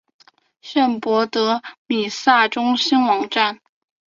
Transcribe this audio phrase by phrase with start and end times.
[0.63, 3.59] 圣博德弥撒中心网站